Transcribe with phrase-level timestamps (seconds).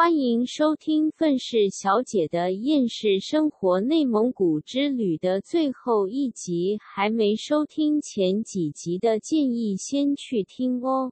[0.00, 11.10] 欢迎收听愤世小姐的厌世生活内蒙古之旅的最后一集，还没收听前几集的建议先去听哦。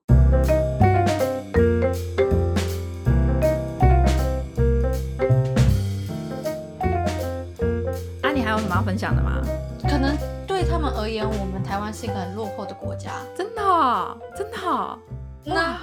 [8.22, 9.42] 啊，你还有什么要分享的吗？
[9.82, 10.16] 可能
[10.46, 13.20] 对他们而言，我们台湾是一个很落后的国家。
[13.36, 14.96] 真的哦，真的哦，
[15.46, 15.80] 那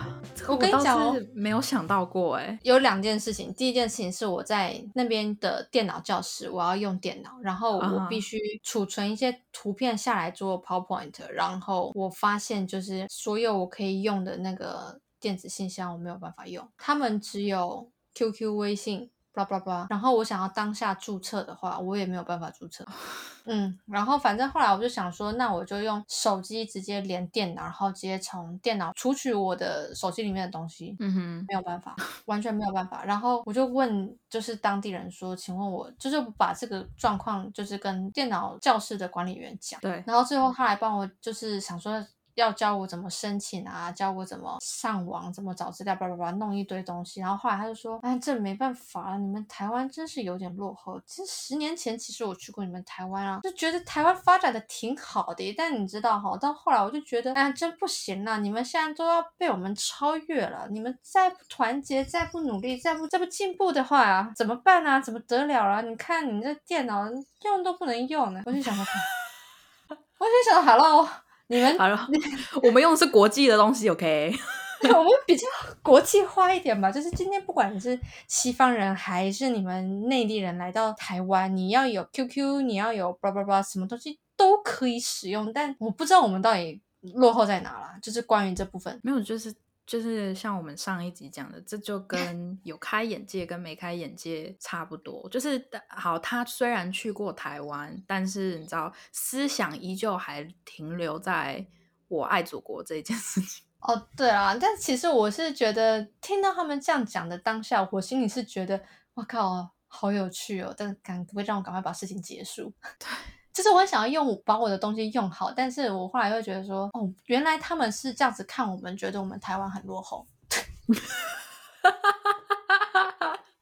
[0.47, 2.59] 我跟你讲哦没有想到过哎。
[2.63, 19.09] 有两件事情，第一件事情是我在那边的电脑教室，我要用电脑，然后我必须储存一些图片下来做 PowerPoint，然后我发现就是所有我可以用的那个电子信箱我没有办法用，他们只有 QQ、微信。
[19.33, 22.85] Blah blah blah，然后我想要当下注册的话，我也没有办法注册。
[23.45, 30.95] 嗯，然后反正后来我就想说，那我就用手机直接连电脑，然后直接从电脑除去我的手机里面的东西。
[30.99, 31.95] 嗯哼，没有办法，
[32.25, 33.03] 完全没有办法。
[33.03, 39.77] 然后我就问，就是当地人说，请问我就是把这个状况，就是跟电脑教室的管理员讲。
[39.81, 47.21] 对，然后最后他来帮我，就是想说要教我怎么申请啊，教我怎么上网，怎么找资料，叭叭叭，弄一堆东西。
[47.21, 50.99] 然后后来他就说，哎，这没办法了，你们台湾真是有点落后。
[51.05, 55.53] 其实十年前，其实我去过你们台湾啊，就觉得台湾发展的挺好的。
[55.57, 60.67] 但你知道哈，到后来我就觉得，哎，真不行了，你们现在都要被我们超越了。
[60.69, 64.99] 你们再不团结，再不努力，再不再不进步的话啊，怎么办啊？
[64.99, 65.81] 怎么得了啊？
[65.81, 67.05] 你看你这电脑
[67.43, 68.41] 用都不能用呢。
[68.45, 68.85] 我就想说，
[70.17, 71.07] 我就想，Hello。
[71.53, 72.07] 你们好了，
[72.63, 74.33] 我们用的是国际的东西，OK？
[74.81, 75.47] 我们比较
[75.81, 85.53] 国际化一点吧，就是今天不管你是西方人还是你们内地人来到台湾，你要有 QQ，你要有叭叭叭，什么东西都可以使用。
[85.53, 86.81] 但我不知道我们到底
[87.13, 88.99] 落后在哪啦，就是关于这部分。
[89.03, 89.53] 没有，就是
[89.85, 95.27] 就是像我们上一集讲的，这就 跟有开眼界跟没开眼界差不多。
[95.29, 101.65] 就是好，他虽然去过台湾，但是你知道，思想依旧还停留在
[102.07, 103.65] 我爱祖国这件事情。
[103.83, 108.81] 哦，对啊，但其实我是觉得听到他们这样讲的当下，我心里是觉得，
[109.13, 110.73] 我靠，好有趣哦！
[110.77, 112.73] 但赶可不可以让我赶快把事情结束？
[112.97, 113.07] 对，
[113.53, 120.25] 就是我很想要用把我的东西用好，但是我后来又觉得说，哦，原来他们是这样子看我们，觉得我们台湾很落后。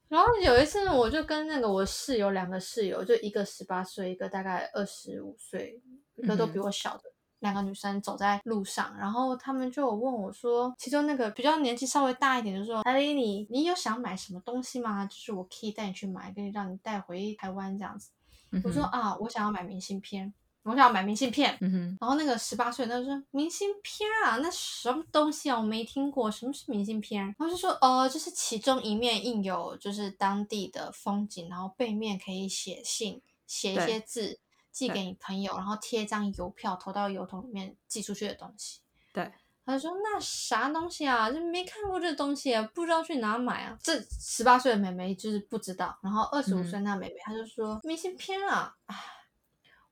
[0.08, 5.82] 然后有一次，我就跟那个我室友两个室友，就一个十八岁，一个大概二十五岁，
[6.16, 7.04] 一个都比我小的。
[7.40, 15.04] 两个女生走在路上，然后他们就有问我说，其中那个比较年纪稍微大一点，就说：“艾丽，你你有想买什么东西吗？
[15.06, 18.12] 就是我可以带你去买，可以让你带回台湾这样子。
[18.52, 25.58] 嗯、我说：“啊，我想要买明信片，我想要买明信片。”嗯哼，然后那个十八岁他就说：“明信片啊，那什么东西啊？
[25.58, 34.40] 我没听过，什么是明信片？”然后就说：“呃，就是其中一面印有就是当地的风景，然后背面可以写信，写一些字。”
[34.72, 38.80] 寄给你朋友，然后贴一张邮票投到邮筒里面寄出去的东西。
[39.12, 39.30] 对，
[39.66, 43.78] 他说那啥东西啊，就没看过这东西，不知道去哪买啊。
[43.82, 48.96] 这十八岁的妹妹就是不知道，然后二十五岁那妹妹，她就说明信片啊，唉，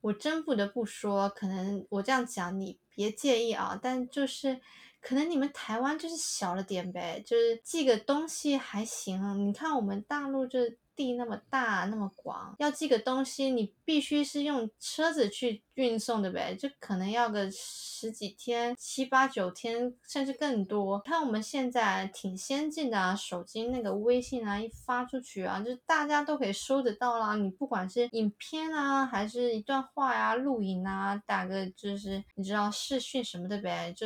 [0.02, 4.60] 我真不得不说，可能我这样讲你别介意啊，但就是
[5.02, 10.78] 可能你们台湾就是小了点呗，就是寄个东西还行，你看我们大陆这。
[11.00, 21.00] 地那么大那么广，要寄个东西，你必须是用车子去运送的呗，就可能要个十几天、七八九天，甚至更多。
[21.00, 27.38] 看我们现在挺先进的啊，手机那个微信啊，一发出去啊，就大家都可以收得到啦。
[27.38, 34.06] 你不管是影片啊，还是一段话呀、啊、录影啊，打个就是你知道视讯什么的呗，就。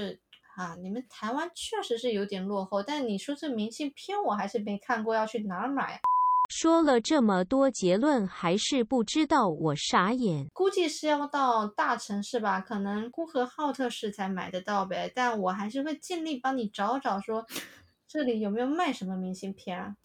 [0.55, 5.99] 啊，你们台湾确实是有点落后，但你说这明信片我还是没看过，要去哪儿买？
[6.49, 10.47] 说了这么多结论，还是不知道，我傻眼。
[10.53, 15.11] 估计是要到大城市吧，可能呼和浩特市才买得到呗。
[15.13, 17.45] 但我还是会尽力帮你找找，说
[18.07, 19.95] 这里有没有卖什么明信片啊？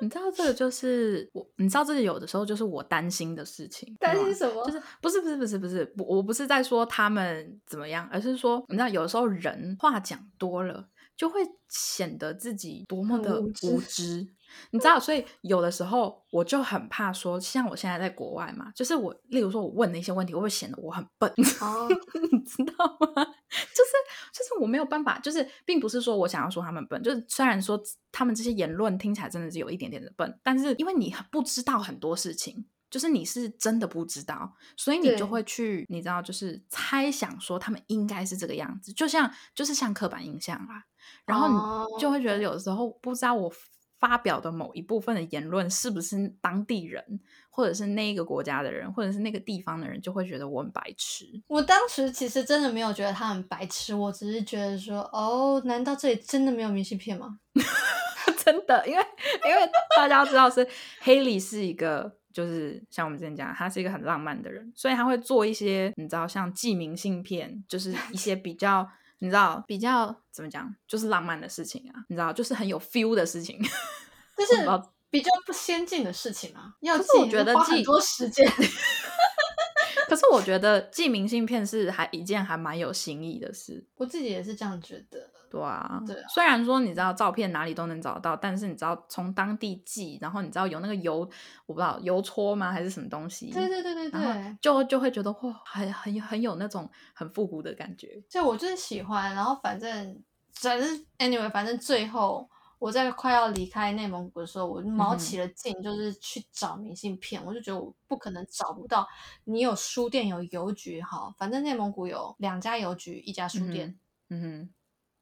[0.00, 3.96] 你知道这个就是我，你知道这个有的时候就是我担心的事情。
[3.98, 4.64] 担心什么？
[4.66, 10.88] 就是不是不是不是不是，我我不是在说他们怎么样，而是说你知道有的时候人话讲多了。
[11.18, 14.28] 就会显得自己多么的无知，无知
[14.70, 21.28] 你知道，所以有的时候我就很怕说，像我现在在国外嘛，就是我，例如说我问的一些问题，会显得我很笨，
[21.60, 21.88] 哦、
[22.30, 23.24] 你知道吗？
[23.24, 23.92] 就是
[24.32, 27.78] 就是我没有办法，就是并不是说我想要说他们笨，就是虽然说
[28.12, 32.64] 他们这些言论听起来真的是有一点点的笨，但是因为你不知道很多事情。
[32.90, 40.86] 就是你是真的不知道，所以你就会去，你知道，就是猜想说他们应该是这个样子，就像就是像刻板印象啦。
[41.24, 43.52] 然后哦你就会觉得有时候不知道我
[43.98, 47.20] 发表的某一部分的言论是不是当地人，
[47.50, 51.26] 或者是那一个国家的人，或者是那个地方的人，就会觉得我很白痴。
[51.48, 57.40] 我当时其实真的没有觉得他很白痴，我只是觉得说，哦，难道这里真的没有明信片吗？
[58.44, 59.04] 真的，因为
[59.44, 60.66] 因为大家要知道是
[61.02, 73.58] Haley 是一个，就是像我们之前讲，他是一个很浪漫的人，所以他会做一些你知道像寄明信片，就是一些比较你知道比较怎么讲，就是浪漫的事情啊，你知道就是很有 feel 的事情。
[74.36, 74.64] 就是
[75.10, 78.46] 比较不先进的事情啊，要可是我觉得寄花很多时间。
[80.06, 83.86] 可是我觉得寄明信片是还一件还蛮有新意的事。
[83.96, 85.30] 我自己也是这样觉得。
[85.50, 91.18] 对啊，对啊虽然说你知道照片哪里都能找到，但是你知道从当地寄，然后你知道有那个邮，
[91.66, 93.50] 我不知道邮戳吗还是什么东西？
[93.50, 98.22] 对对对对对，就就会觉得哇，很很很有那种很复古的感觉。
[98.28, 100.22] 就我就是喜欢，然后反正
[100.54, 102.48] 反正 anyway，反正最后
[102.78, 107.44] 我在快要离开内蒙古的时候，我就毛嗯哼起了劲，就是去找明信片。
[107.44, 109.06] 我就觉得我不可能找不到。
[109.44, 113.98] 你有书店，有邮局，哈，反正内蒙古有两家邮局，一家书店，
[114.30, 114.70] 嗯哼，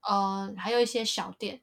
[0.06, 1.61] 呃，还有一些小店。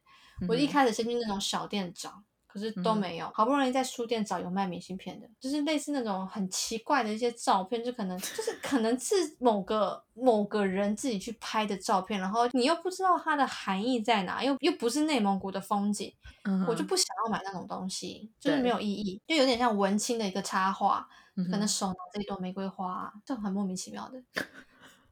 [0.48, 2.12] 我一开始先去那种小店找，
[2.48, 3.30] 可是都没有。
[3.32, 16.12] 好不容易在书店找有卖明信片的，就是类似那种很奇怪的一些照片，就可能就是可能是某个某个人自己去拍的照片，然后你又不知道它的含义在哪，又又不是内蒙古的风景，
[16.42, 21.08] 嗯我就不想要买那种东西，就是没有意义，就有点像文青的一个插画，
[21.50, 24.20] 可能手拿着一朵玫瑰花，就很莫名其妙的。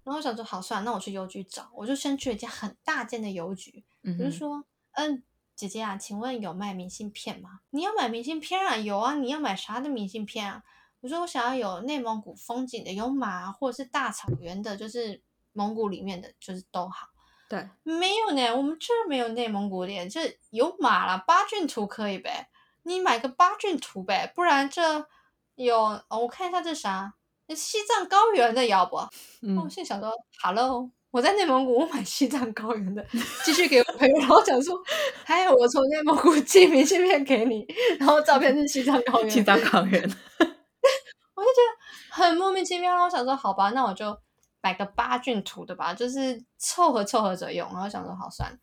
[0.04, 5.22] 然后我想说，好算了，那我去邮局找，我就先去了一家很大间的邮局，嗯我就说，嗯，
[5.54, 7.60] 姐姐啊，请问有卖明信片吗？
[7.70, 8.76] 你要买明信片啊？
[8.76, 10.62] 有啊，你要买啥的明信片啊？
[11.00, 15.22] 我说我想要有内蒙古风景的，有马或者是大草原的，就是
[15.52, 17.08] 蒙古里面的，就是都好。
[17.48, 22.48] 对，没有呢，我们这儿没有内蒙古的，这有马了，八骏图可以呗？
[22.84, 25.06] 你买个八骏图呗，不然这
[25.54, 27.14] 有、哦我看一下这啥，
[27.54, 28.96] 西藏高原的要不？
[28.96, 30.12] 我现在想说
[30.42, 33.04] ，Hello，我在内蒙古，我买西藏高原的，
[33.44, 34.76] 继续给我朋友，然后讲说，
[35.24, 37.66] 还有我从内蒙古寄明信片给你，
[37.98, 40.02] 然后照片是西藏高原，西藏高原。
[41.34, 41.72] 我就觉得
[42.10, 42.92] 很莫名其妙。
[42.92, 44.16] 然后我想说，好吧，那我就
[44.60, 47.68] 买个八骏图的吧，就是凑合凑合着用。
[47.72, 48.56] 然后想说，好算了。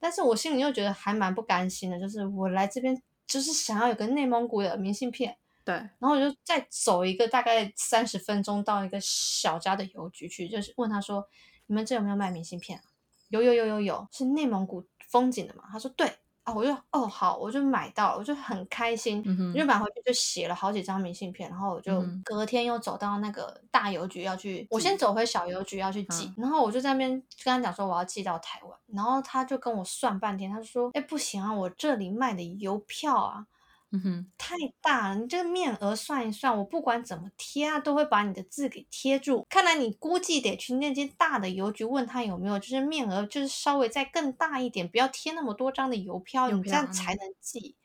[0.00, 11.26] 但是我心里又觉得还蛮不甘心的，就是我来这边就是想要有个内蒙古的明信片，对，然后我就再走一个大概三十分钟到一个小家的邮局去，就是问他说
[11.66, 12.84] ：“你们这有没有卖明信片、啊？”
[13.30, 15.64] 有有有有有，是内蒙古风景的嘛？
[15.72, 16.06] 他说对
[16.42, 27.10] 啊，我就哦好，我就买到了，我就很开心，嗯哼我就买回去就写了好几张明信片，然后我就隔天又走到那个大邮局要去，我先走回小邮局要去寄，嗯然后我就在那边
[27.42, 33.46] 跟他讲说我要寄到台湾，然后他就跟我算半天，他就说哎不行啊，我这里卖的邮票啊。
[33.94, 39.46] 嗯哼，太大了，你这个面额算一算，我不管怎么贴啊，都会把你的字给贴住。
[39.48, 47.76] 看来你估计得去那间大的邮局问他有没有，就是面额就是稍微再更大一点，不要贴那么多张的邮票，邮你这样才能寄。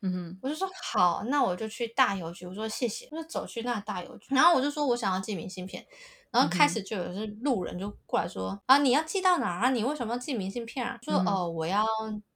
[0.00, 2.46] 嗯哼，我就说好，那我就去大邮局。
[2.46, 5.86] 我说谢谢，我就走去那大邮局，然后我就说我想要寄明信片，
[6.30, 9.70] 然后开嗯始就有是路人就过来说、啊，你要寄到哪儿啊？
[9.70, 10.98] 你为什么要寄明信片啊？
[11.02, 11.84] 说、嗯哼哦，我要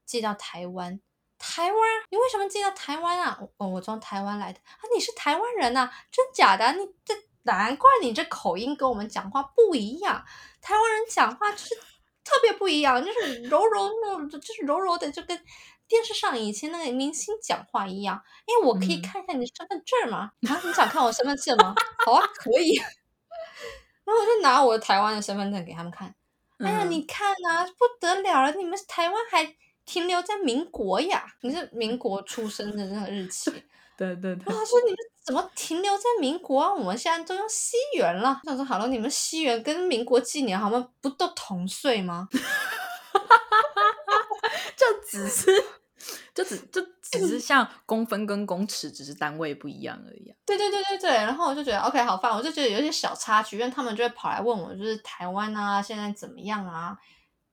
[0.04, 1.00] 寄到台湾。
[1.52, 1.80] 台湾？
[2.10, 3.38] 你为什么寄到台湾啊？
[3.58, 4.80] 哦，我从台湾来的啊！
[4.94, 6.72] 你是台湾人呐、真假的？
[6.72, 10.24] 你这难怪你这口音跟我们讲话不一样。
[10.62, 11.74] 台湾人讲话就是
[12.24, 15.38] 特别不一样，就是柔柔那，就是柔柔的，就跟
[15.86, 18.16] 电视上以前那个明星讲话一样。
[18.46, 20.32] 哎，我可以嗯看一下你的身份证吗？
[20.48, 21.74] 啊，你想看我身份证吗？
[22.06, 22.74] 好啊，可以。
[24.04, 26.14] 然后我就拿我的台湾的身份证给他们看。
[26.58, 28.52] 哎呀，嗯你看呐、不得了了！
[28.52, 29.44] 你们台湾还
[29.84, 31.24] 停留在民国呀？
[31.42, 33.50] 你是民国出生的那个日期。
[33.96, 36.74] 对对对然后，他说你们怎么停留在民国啊？
[36.74, 38.40] 我们现在都用西元了。
[38.42, 42.28] 我想说好了，你们西元跟民国纪年好像不都同岁吗？
[44.76, 45.64] 就只是，
[46.34, 50.34] 就只就只是 像公分跟公尺只是单位不一样而已啊。
[50.44, 56.98] 对对对对对，然后我就觉得 OK 好烦，我就觉得有一些小插曲，因为他们就会跑来问我，就是台湾啊现在怎么样啊，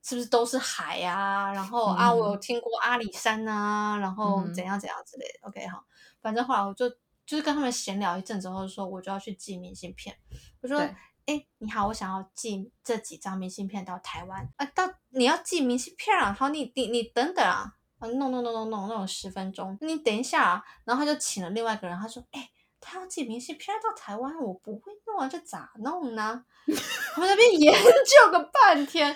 [0.04, 1.52] 是不是都是海啊？
[1.54, 5.48] 然后啊，嗯我有听过阿里山啊，然后嗯怎样怎样之类的。
[5.48, 5.84] OK 好，
[6.22, 6.90] 反正后来我就
[7.26, 10.16] 就是跟他们闲聊一阵之后，说我就要去寄明信片，
[10.62, 10.78] 我说。
[10.78, 10.96] 对
[11.28, 16.34] 哎，你好，我想要寄这几张明信片到台湾啊，到你要寄明信片啊？
[16.38, 22.50] 好，你你你等等啊，啊弄弄弄弄弄弄了十分钟，你等一下啊，然后他就请了另外一个人，他说，哎，
[22.82, 26.44] 他要寄明信片到台湾，我不会弄啊，这咋弄呢？
[26.66, 29.16] 我那边 研究个半天。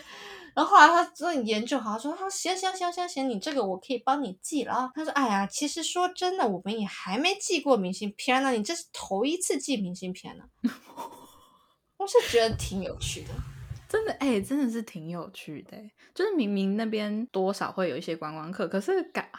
[0.55, 10.45] 然后后来他真的研究好，他说：“他说行行行行行，你这个我可以帮你寄了啊。”他说：“哎呀，其实说真的，我们也还没寄过明信片呢，你这是头一次寄明信片呢。
[11.99, 13.33] ”我是觉得挺有趣的，
[13.89, 15.77] 真的哎，真的是挺有趣的。
[16.13, 19.29] 就是明明那边多少会有一些观光客，可是感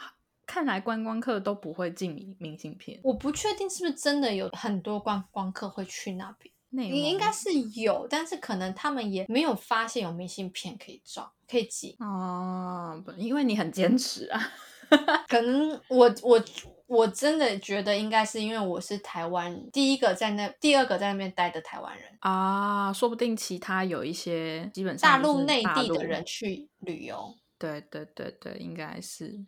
[0.45, 2.99] 看来观光客都不会寄明明信片。
[3.03, 6.53] 我不确定是不是真的有很多观光客会去那边。
[6.69, 13.01] 你应该是有，但是可能他们也没有发现有明信片可以照，可以寄哦。
[13.05, 14.51] 不，因为你很坚持啊。
[15.27, 16.41] 可能我我
[16.85, 22.93] 我真的觉得应该是因为我是台湾第一个在那，第二个在那边待的台湾人啊。
[22.93, 27.35] 说不定其他有一些基本上大陆内地的人去旅游。
[27.59, 29.45] 对对对对，应该是。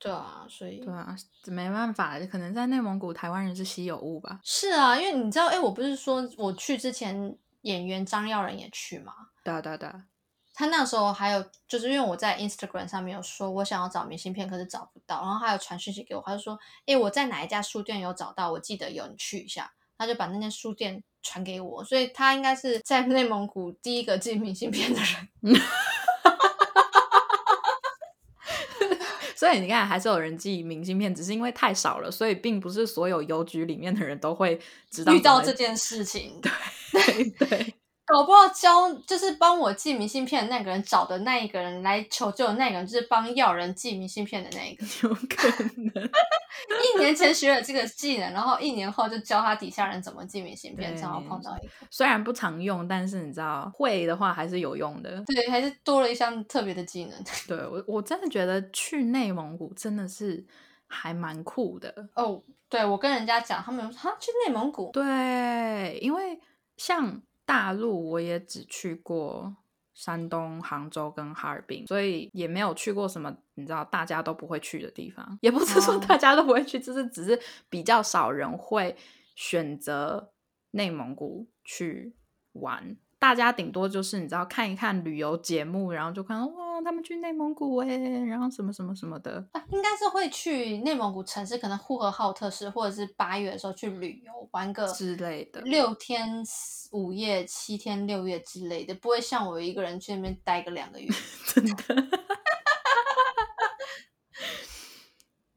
[0.00, 1.14] 对啊，所以对啊，
[1.44, 4.40] 没办法，可能在内蒙古台湾人是稀有物吧。
[4.42, 9.12] 是啊，因为你知道，哎，我不是说我去之前，演员张耀仁也去嘛？
[9.44, 9.92] 对对对，
[10.54, 25.28] 他那时候还有，就是因为我在 Instagram 上面有说我想要找明信片，可是找不到，然后还有传讯息给我，他就说，哎，我在哪一家书店有找到，我记得有，你去一下，他就把那间书店传给我，所以他应该是在内蒙古第一个寄明信片的人。
[29.40, 36.38] 所以你看，还是有人寄明信片，只是因为太少了，所以并不是所有邮局里面的人都会知道遇到这件事情。
[36.42, 36.52] 对
[37.38, 37.74] 对对。
[38.12, 44.84] 搞不好教就是帮我寄明信片的那个人找的那一个人来求救的那个人，就是帮要人寄明信片的那一个。
[45.02, 45.86] 有可能
[46.94, 51.72] 一年前学了这个技能，然后一年后就教他底下人怎么寄明信片，正好碰到一个。
[51.90, 55.22] 虽然不常用，但是你知道会的话还是有用的。
[55.26, 57.24] 对，还是多了一项特别的技能。
[57.46, 60.44] 对我我真的觉得去内蒙古真的是
[60.86, 62.42] 还蛮酷的哦。
[62.68, 64.90] 对我跟人家讲，他们说去内蒙古。
[64.92, 66.40] 对，因为
[66.76, 67.22] 像。
[67.50, 69.56] 大陆我也只去过
[69.92, 75.36] 山东杭州跟哈尔滨，所以也没有去过什么你知道大家都不会去的地方。
[75.40, 77.36] 也不是说大家都不会去，就是只是
[77.68, 78.96] 比较少人会
[79.34, 80.32] 选择
[80.70, 82.14] 内蒙古去
[82.52, 82.96] 玩。
[83.18, 87.86] 大家顶多就是你知道看一看旅游节目，然后就看哇，他们去内蒙古哎，
[88.26, 89.44] 然后什么什么什么的。
[89.52, 96.42] 啊应该是会去内蒙古城市，可能呼和浩特市，或者是八月的时候去旅游玩个之类的，六天
[96.92, 101.08] 五夜、七天六夜之类的，不会像我一个人去那边待个两个月。
[101.46, 101.72] 真的，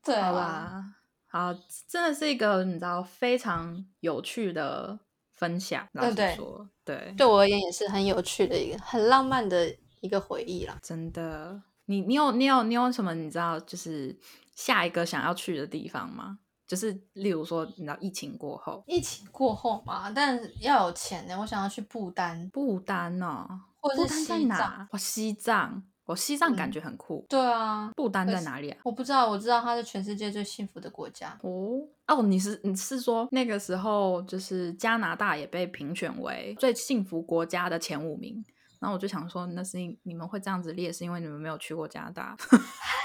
[0.04, 0.96] 对啊，
[1.28, 1.54] 好，
[1.88, 5.00] 真的是一个你知道非常有趣的。
[5.36, 6.38] 分享，对对
[6.86, 10.78] 对，对我而言也是很有趣的一个、很浪漫的一个回忆啦。
[10.84, 14.16] 真的，你你有你有你有什么你知道就是
[14.54, 16.38] 下一个想要去的地方吗？
[16.68, 21.40] 就是例如说，你知道疫情过后，疫情过后嘛，但要有钱呢。
[21.40, 23.48] 我想要去不丹，不丹哦，
[23.80, 25.84] 或者是西藏，哦，西藏。
[26.06, 28.78] 我西藏感觉很酷，对啊，不丹在哪里啊？
[28.84, 31.40] 我不知道，我知道它是全世界最幸福的国家。
[31.42, 38.44] 哦哦，你是你是说那个时候就是加拿大也被评选为最幸福国家的前五名？
[38.84, 42.36] 然后我就想说，那是你们会这样子列，是因为你们没有去过加拿大。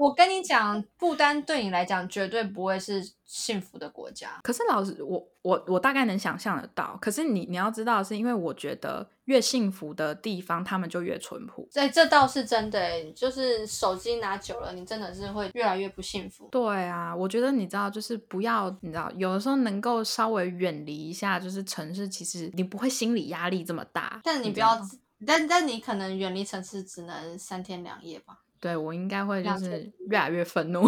[0.00, 4.40] 我跟你讲，不丹对你来讲绝对不会是幸福的国家。
[4.42, 6.98] 可是老师，我我我大概能想象得到。
[7.02, 11.68] 可是你你要知道，是因为我觉得越幸福的地方，他们就越淳朴。
[11.70, 12.80] 对，这倒是真的。
[13.14, 16.48] 就是手机拿久了，你真的是会越来越不幸福。
[16.50, 24.18] 对啊，我觉得你知道，就是不要你知道，有的时候能够稍微远离一下，就是城市，其实你不会心理压力这么大。
[24.24, 24.80] 但你不要，
[25.26, 28.38] 但但你可能远离城市只能三天两夜吧。
[28.60, 30.86] 对我应该会就是越来越愤怒。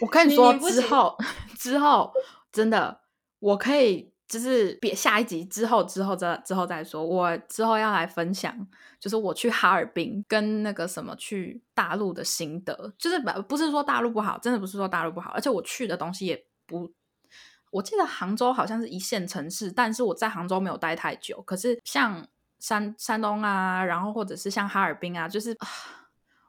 [0.00, 1.16] 我跟你说之后
[1.58, 2.12] 之后
[2.52, 3.00] 真的
[3.40, 7.04] 我可以就是别下一集之后之后再之后再说。
[7.04, 8.54] 我之后要来分享，
[9.00, 16.92] 就是我去哈尔滨跟那个什么去大陆的心得，就是不不是说大陆不好，真的不是说大陆不好，而且我去的东西也不，
[17.70, 22.28] 我记得杭州好像是一线城市，但是我在杭州没有待太久，可是像。
[22.58, 25.56] 山山东啊，然后或者是像哈尔滨啊，就是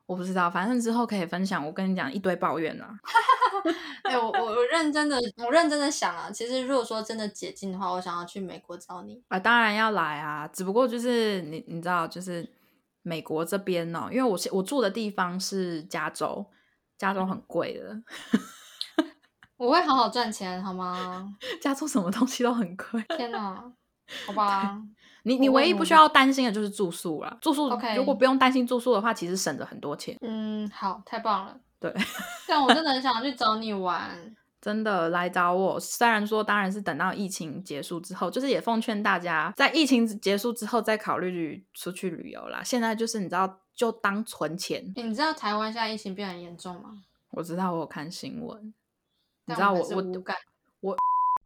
[0.06, 1.66] 我不知道，反正之后可以分享。
[1.66, 2.98] 我跟你讲一堆抱怨啊！
[4.04, 10.48] 哎，我我我认真的，我认真的想啊，其实如果说真的解禁的话，我想要去美国找你啊，当然要来啊。
[10.48, 12.50] 只不过就是你你知道，就是
[13.02, 16.46] 美国这边呢，因为我我住的地方是加州，
[16.98, 18.02] 加州很贵的。
[19.58, 21.36] 我会好好赚钱，好吗？
[21.60, 23.04] 加州什么东西都很贵。
[23.18, 23.74] 天哪，
[24.26, 24.82] 好吧。
[25.27, 30.17] 你你唯一不需要担心的就是住宿了，住宿如果不用担心住宿的话，其实省了很多钱。
[30.22, 31.60] 嗯，好，太棒了。
[31.79, 31.93] 对，
[32.48, 34.36] 但我真的很想去找你玩。
[34.60, 35.79] 真的来找我。
[35.79, 42.63] 虽然说，当然是等到疫情结束之后，就是也奉劝大家，在疫情结束之后再考虑出去旅游啦。
[42.63, 44.91] 现在就是你知道，就当存钱。
[44.96, 47.03] 你知道台湾现在疫情变很严重吗？
[47.31, 48.74] 我知道，我有看新闻。
[49.46, 50.03] 你知道我道我
[50.81, 50.98] 我。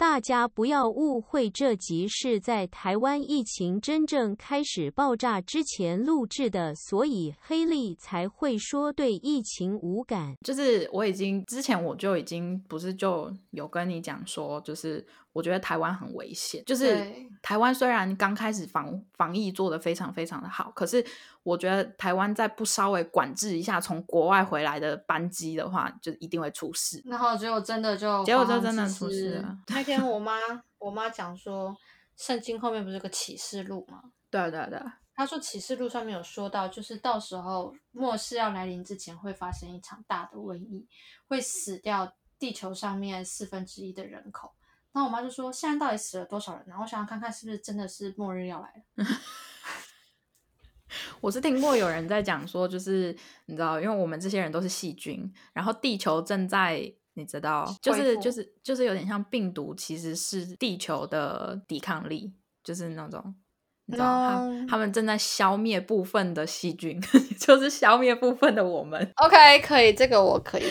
[0.01, 10.33] 大家不要误会，这集是在台湾疫情真正开始爆炸之前录制的，所以黑莉才会说对疫情无感。
[10.43, 16.63] 就是我已经之前我就已经不是就有跟你讲说，就是我觉得台湾很危险。
[16.65, 17.05] 就是
[17.41, 21.03] 台湾虽然刚开始防防疫做得非常非常的好，可是
[21.43, 27.01] 我觉得台湾再不稍微管制一下从国外回来的班机的话，就一定会出事。
[27.05, 30.37] 然后结果真的就结果就真的出事了那天我妈
[30.79, 31.75] 我妈讲说，
[32.15, 34.01] 圣经后面不是有个启示录吗？
[34.29, 34.79] 对啊对啊对
[35.13, 40.87] 他，说启示录上面有说到，就是到时候末世要来临之前会发生一场大的瘟疫，
[41.27, 44.53] 会死掉地球上面四分之一的人口。
[44.93, 46.75] 然后我妈就说，现在到底死了多少人呢？
[46.79, 49.05] 我想想看看是不是真的是末日要来了。
[51.21, 56.93] 我是听过有人在讲说，就是你知道，因为我们这些人都是细菌，然后地球正在。
[57.15, 62.33] 你知道，就是就是就是有点像病毒，其实是地球的抵抗力，
[62.63, 63.35] 就是那种
[63.85, 67.01] 你知道，他嗯他们正在消灭部分的细菌，
[67.39, 69.11] 就是消灭部分的我们。
[69.15, 70.63] OK，可以，这个我可以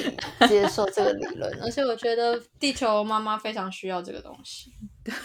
[0.49, 4.71] 接受这个理论，而且我觉得地球妈妈非常需要这个东西。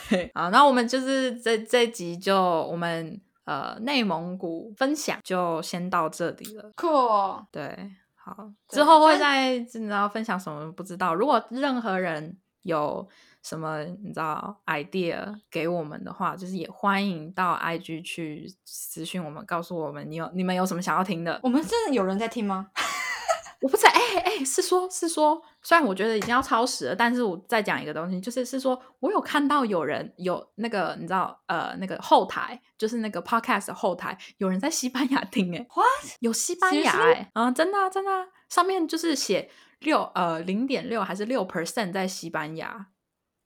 [0.10, 6.72] 对，好，那我们就是这这集就我们呃内蒙古分享就先到这里了。
[6.76, 11.14] Cool，，对，好，之后会但再你知道分享什么不知道。
[11.14, 13.08] 如果任何人有
[13.46, 21.40] 什么你知道 idea 给我们的话，就是也欢迎到 IG 去私讯我们，告诉我们你有你们有什么想要听的。
[21.44, 22.72] 我们真的有人在听吗？
[23.62, 36.18] 我不知道，哎、哎、是说，是说，虽然我觉得已经要超时了，但是我再讲一个东西，就是是说我有看到有人有那个你知道呃那个后台，就是那个 podcast 的后台有人在西班牙听、哎 What？
[36.20, 36.92] 有西班牙？
[37.00, 42.88] 哎，啊、真的啊、真的啊、上面就是写六呃零点六还是六 percent 在西班牙，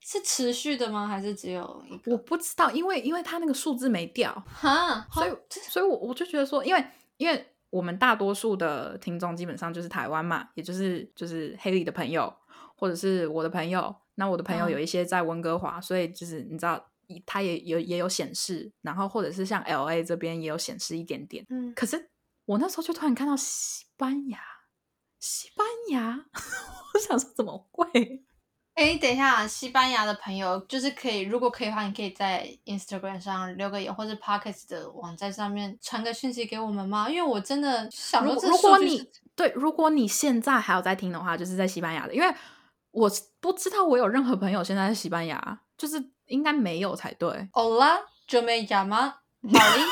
[0.00, 1.06] 是持续的吗？
[1.06, 2.18] 还是只有一个我？
[2.18, 5.36] 不知道，因为因为他那个数字没掉，哈，所以好
[5.68, 6.84] 所以我我就觉得说，因为
[7.18, 12.34] 因为我们大多数的听众基本上就是台湾嘛，也就是就是黑里的朋友，
[12.74, 13.94] 或者是我的朋友。
[14.16, 16.90] 那我的朋友嗯有一些在温哥华，所以就是你知道，
[17.24, 21.46] 他也有也有显示，然后或者是像 L A 这边也有显示一点点。
[21.48, 22.10] 嗯，可是
[22.44, 24.38] 我那时候就突然看到西班牙，
[25.18, 26.26] 西班牙，
[26.92, 28.24] 我想说怎么会？
[28.80, 37.06] 哎，等一下，西班牙的朋友就是可以，如果可以的话，你可以在 Instagram 上留个言，或者 Pockets 的网站上面传个讯息给我们吗？
[37.10, 42.34] 因为我真的想如果你对，如果你现在还有在听的话，就是在西班牙的，因为
[42.92, 47.28] 我不知道我有任何朋友现在在西班牙，就是应该没有才对。
[47.52, 47.98] Hola,
[48.30, 49.12] me llamo
[49.42, 49.84] Molly.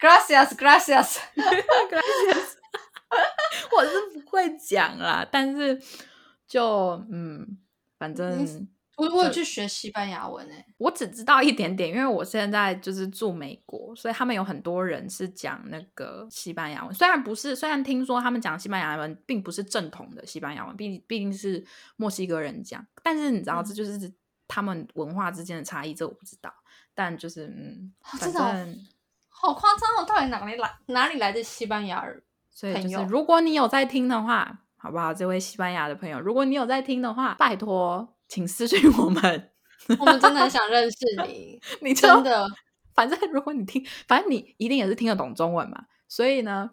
[3.76, 5.80] 我是不会讲啦，但是
[6.46, 7.58] 就嗯，
[7.98, 16.94] 反正我我有去学西班牙文诶，我只知道一点点，因为我现在就是住美国，所以他们有很多人是讲那个西班牙文。
[16.94, 21.64] 虽然不是，虽然听说他们讲西班牙文并不是正统的西班牙文，毕毕竟是
[21.96, 24.12] 墨西哥人讲，但是你知道，嗯这就是
[24.46, 26.52] 他们文化之间的差异，这我不知道。
[26.94, 28.86] 但就是嗯，反正
[29.30, 30.04] 好夸张哦！
[30.06, 32.22] 到底哪里来哪里来的西班牙人？
[32.52, 35.12] 所以就是，如果你有在听的话，好不好？
[35.12, 39.50] 这位西班牙的朋友，如果你有在听的话，拜托，请私信我们。
[39.98, 42.46] 我们真的很想认识 你，你真的。
[42.94, 45.86] 反正如果你听，反正你一定也是听得懂中文嘛。
[46.06, 46.70] 所以呢，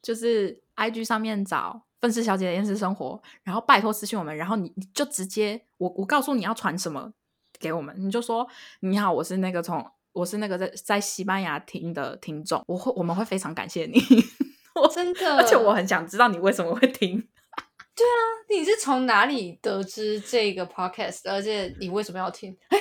[0.00, 7.12] 就是 I G 上面找愤世小姐的厌世生活，然后拜托私信我们，然后你你就直接我我告诉你要传什么
[7.58, 8.46] 给我们，你就说
[8.80, 14.00] 你好，我是那个从我是那个在在西班牙听的听众，我会我们会非常感谢你。
[14.76, 17.28] 我真的，而且我很想知道你为什么会听。
[18.48, 21.22] 你是从哪里得知这个 podcast？
[21.24, 22.56] 而且你为什么要听？
[22.70, 22.78] 哎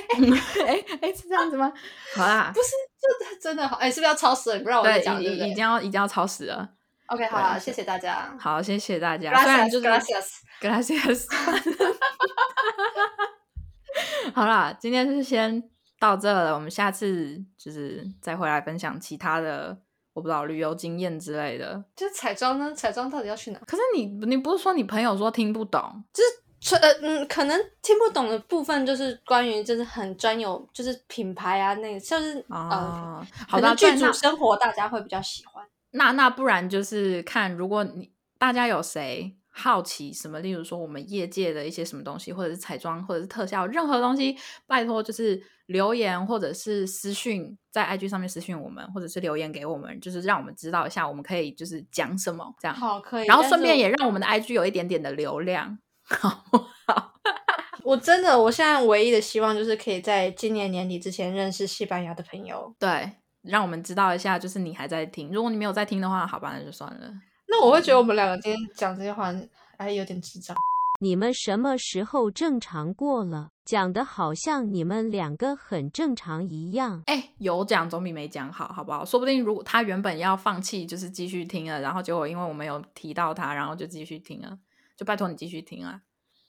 [1.01, 1.73] 哎，是这样子吗？
[2.15, 2.69] 好啦，不是，
[3.01, 4.58] 真的真的好，哎，是不是要超时了？
[4.58, 6.69] 你不让我再对，讲，对不对一一定要一定要超时了。
[7.08, 8.38] ？OK，好啦，对谢谢大家。
[8.39, 9.34] 好，谢谢大家。
[9.41, 10.27] 虽然就是 gracias。
[10.62, 11.25] gracias。
[14.36, 15.63] 好啦，今天是先
[15.99, 19.79] 到这了，我们下次就是再回来分享其他的，
[20.15, 21.84] 我不知道旅游经验之类的。
[21.93, 22.73] 就是彩妆呢？
[22.73, 23.60] 彩妆到底要去哪？
[23.67, 26.04] 可是你你不是说你朋友说听不懂？
[26.13, 35.63] 就是呃嗯，可能听不懂的部分就是关于就是很专有，就是品牌啊，那个就是、呃，哦，好的，可能剧对那组生活大家会比较喜欢。
[35.91, 44.38] 那那不然就是看，如果你大家有谁好奇什么，例如说我们业界的一些什么东西，或者是彩妆，或者是特效，任何东西，
[44.68, 52.76] 拜托就是留言或者是私讯在 IG 上面私讯我们，或者是留言给我们，就是让我们知道一下，我们可以就是讲什么这样。
[52.76, 53.28] 好，可以。
[53.28, 57.13] 然后顺便也让我们的 IG 有一点点的流量，好不好？
[57.86, 62.76] 我真的，我现在唯一的希望就是可以在今年年底之前认识西班牙的朋友。
[62.78, 63.10] 对，
[63.41, 65.32] 让我们知道一下，就是你还在听。
[65.32, 67.13] 如果你没有在听的话，好吧，那就算了。
[67.56, 69.34] 那我会觉得我们两个今天讲这些话，
[69.78, 70.56] 哎，有点智障。
[71.00, 73.52] 你们什么时候正常过了？
[73.63, 77.02] 讲的好像你们两个很正常一样。
[77.06, 79.06] 哎，有讲总比没讲好，好不好？
[79.06, 84.58] 说不定如果他原本要放弃，就是继续听了，然后结果因为我们有提到他，然后就继续听了，
[84.98, 86.02] 就拜托你继续听啊！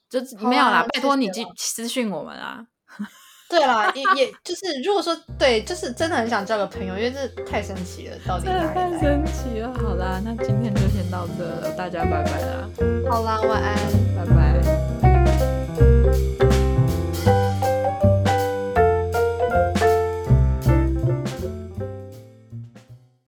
[0.09, 2.67] 就没有啦，啊拜托你继私讯我们啊！
[3.49, 8.89] 对啦，也也就是如果说对，就是真的很想交个朋友，因为这太神奇了，到底真的太？
[8.99, 9.73] 神奇了。
[9.73, 12.69] 好啦，那今天就先到这了，大家拜拜啦，
[13.09, 13.75] 好啦，晚安。
[14.15, 14.86] 拜拜。